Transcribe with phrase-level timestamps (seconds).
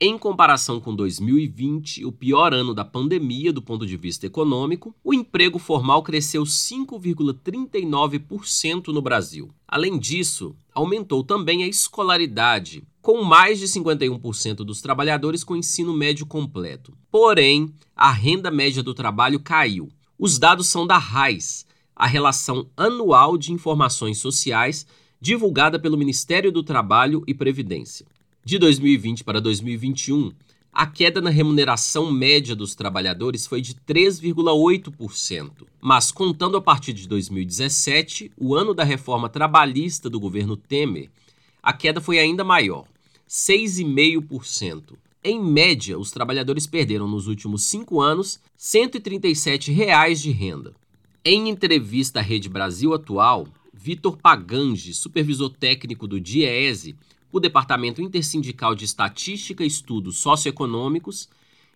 [0.00, 5.14] Em comparação com 2020, o pior ano da pandemia do ponto de vista econômico, o
[5.14, 9.50] emprego formal cresceu 5,39% no Brasil.
[9.68, 16.26] Além disso, aumentou também a escolaridade, com mais de 51% dos trabalhadores com ensino médio
[16.26, 16.92] completo.
[17.08, 19.88] Porém, a renda média do trabalho caiu.
[20.18, 21.64] Os dados são da RAIS,
[21.94, 24.88] a Relação Anual de Informações Sociais,
[25.20, 28.12] divulgada pelo Ministério do Trabalho e Previdência.
[28.46, 30.30] De 2020 para 2021,
[30.70, 35.50] a queda na remuneração média dos trabalhadores foi de 3,8%.
[35.80, 41.08] Mas contando a partir de 2017, o ano da reforma trabalhista do governo Temer,
[41.62, 42.84] a queda foi ainda maior,
[43.26, 44.92] 6,5%.
[45.24, 50.74] Em média, os trabalhadores perderam nos últimos cinco anos 137 reais de renda.
[51.24, 56.94] Em entrevista à Rede Brasil Atual, Vitor Pagange, supervisor técnico do DIEESE,
[57.34, 61.28] o Departamento Intersindical de Estatística e Estudos Socioeconômicos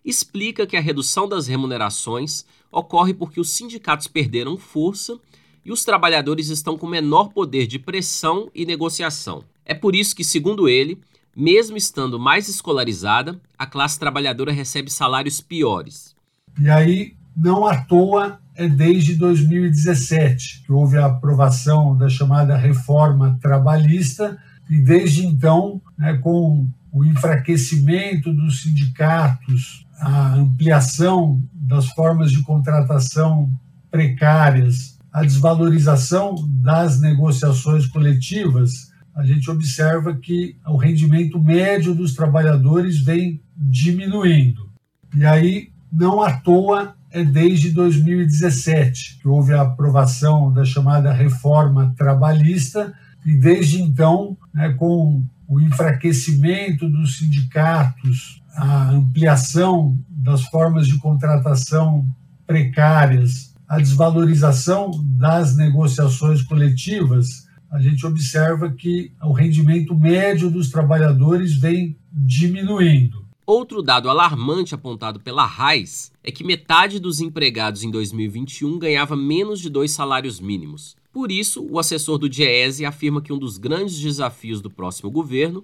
[0.05, 5.19] explica que a redução das remunerações ocorre porque os sindicatos perderam força
[5.65, 9.43] e os trabalhadores estão com menor poder de pressão e negociação.
[9.65, 10.97] É por isso que, segundo ele,
[11.35, 16.15] mesmo estando mais escolarizada, a classe trabalhadora recebe salários piores.
[16.57, 23.37] E aí, não à toa, é desde 2017 que houve a aprovação da chamada reforma
[23.41, 24.37] trabalhista
[24.69, 33.51] e desde então, né, com o enfraquecimento dos sindicatos, a ampliação das formas de contratação
[33.91, 43.01] precárias, a desvalorização das negociações coletivas, a gente observa que o rendimento médio dos trabalhadores
[43.01, 44.69] vem diminuindo.
[45.15, 51.93] E aí, não à toa, é desde 2017 que houve a aprovação da chamada reforma
[51.97, 52.93] trabalhista,
[53.25, 62.07] e desde então, né, com o enfraquecimento dos sindicatos, a ampliação das formas de contratação
[62.45, 71.55] precárias, a desvalorização das negociações coletivas, a gente observa que o rendimento médio dos trabalhadores
[71.55, 73.25] vem diminuindo.
[73.45, 79.59] Outro dado alarmante apontado pela RAIS é que metade dos empregados em 2021 ganhava menos
[79.59, 80.95] de dois salários mínimos.
[81.11, 85.63] Por isso, o assessor do Diese afirma que um dos grandes desafios do próximo governo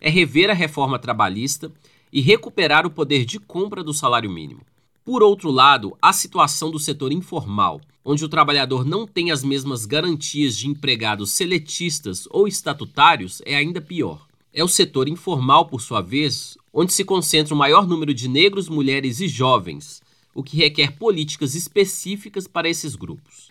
[0.00, 1.72] é rever a reforma trabalhista
[2.12, 4.60] e recuperar o poder de compra do salário mínimo.
[5.04, 9.86] Por outro lado, a situação do setor informal, onde o trabalhador não tem as mesmas
[9.86, 14.26] garantias de empregados seletistas ou estatutários, é ainda pior.
[14.52, 18.68] É o setor informal, por sua vez, onde se concentra o maior número de negros,
[18.68, 20.02] mulheres e jovens,
[20.34, 23.50] o que requer políticas específicas para esses grupos.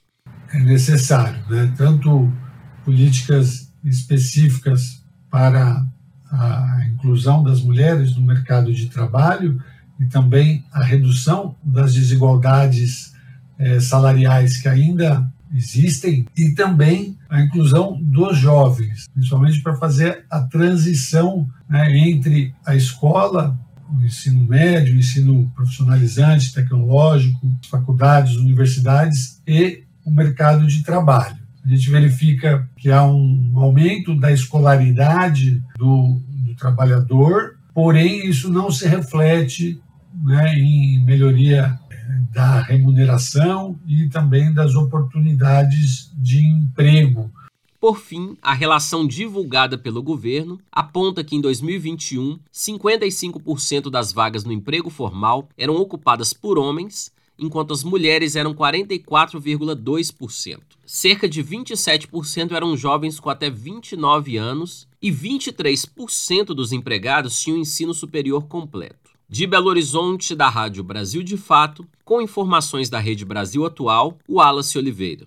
[0.54, 1.74] É necessário, né?
[1.78, 2.32] tanto
[2.84, 5.86] políticas específicas para
[6.30, 9.62] a inclusão das mulheres no mercado de trabalho
[10.00, 13.14] e também a redução das desigualdades
[13.60, 20.42] eh, salariais que ainda existem e também a inclusão dos jovens, principalmente para fazer a
[20.42, 27.40] transição né, entre a escola, o ensino médio, o ensino profissionalizante, tecnológico,
[27.70, 31.38] faculdades, universidades e o mercado de trabalho.
[31.64, 38.72] A gente verifica que há um aumento da escolaridade do, do trabalhador, porém isso não
[38.72, 39.80] se reflete
[40.24, 41.80] né, em melhoria
[42.32, 47.32] da remuneração e também das oportunidades de emprego.
[47.80, 54.52] Por fim, a relação divulgada pelo governo aponta que em 2021, 55% das vagas no
[54.52, 60.60] emprego formal eram ocupadas por homens, enquanto as mulheres eram 44,2%.
[60.86, 67.94] Cerca de 27% eram jovens com até 29 anos e 23% dos empregados tinham ensino
[67.94, 68.96] superior completo.
[69.28, 74.36] De Belo Horizonte, da Rádio Brasil de Fato, com informações da Rede Brasil Atual, o
[74.36, 75.26] Wallace Oliveira.